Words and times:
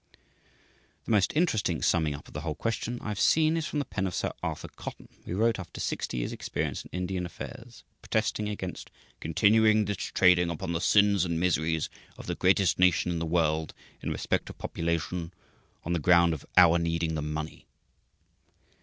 The 1.05 1.11
most 1.11 1.37
interesting 1.37 1.83
summing 1.83 2.15
up 2.15 2.27
of 2.27 2.33
the 2.33 2.41
whole 2.41 2.55
question 2.55 2.97
I 3.03 3.09
have 3.09 3.19
seen 3.19 3.55
is 3.55 3.67
from 3.67 3.77
the 3.77 3.85
pen 3.85 4.07
of 4.07 4.15
Sir 4.15 4.33
Arthur 4.41 4.69
Cotton, 4.69 5.09
who 5.25 5.37
wrote 5.37 5.59
after 5.59 5.79
sixty 5.79 6.17
years' 6.17 6.33
experience 6.33 6.83
in 6.83 6.89
Indian 6.91 7.23
affairs, 7.23 7.83
protesting 8.01 8.49
against 8.49 8.89
"continuing 9.19 9.85
this 9.85 9.97
trading 9.97 10.49
upon 10.49 10.73
the 10.73 10.81
sins 10.81 11.23
and 11.23 11.39
miseries 11.39 11.87
of 12.17 12.25
the 12.25 12.33
greatest 12.33 12.79
nation 12.79 13.11
in 13.11 13.19
the 13.19 13.27
world 13.27 13.75
in 14.01 14.09
respect 14.09 14.49
of 14.49 14.57
population, 14.57 15.35
on 15.83 15.93
the 15.93 15.99
ground 15.99 16.33
of 16.33 16.47
our 16.57 16.79
needing 16.79 17.13
the 17.13 17.21
money." 17.21 17.67